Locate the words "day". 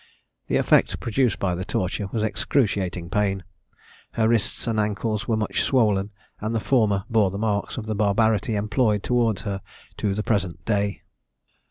10.65-11.03